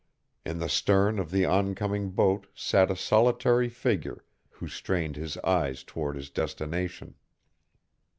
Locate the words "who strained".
4.49-5.15